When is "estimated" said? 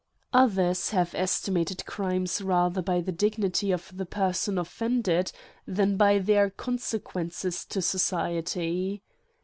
1.13-1.85